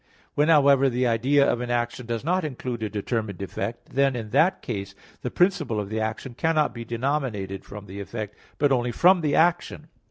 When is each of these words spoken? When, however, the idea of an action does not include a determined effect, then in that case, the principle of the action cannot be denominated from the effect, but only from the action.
When, 0.33 0.47
however, 0.47 0.89
the 0.89 1.05
idea 1.05 1.45
of 1.47 1.61
an 1.61 1.69
action 1.69 2.07
does 2.07 2.23
not 2.23 2.43
include 2.43 2.81
a 2.81 2.89
determined 2.89 3.39
effect, 3.39 3.89
then 3.93 4.15
in 4.15 4.31
that 4.31 4.63
case, 4.63 4.95
the 5.21 5.29
principle 5.29 5.79
of 5.79 5.89
the 5.89 5.99
action 5.99 6.33
cannot 6.33 6.73
be 6.73 6.83
denominated 6.83 7.63
from 7.65 7.85
the 7.85 7.99
effect, 7.99 8.35
but 8.57 8.71
only 8.71 8.91
from 8.91 9.21
the 9.21 9.35
action. 9.35 9.89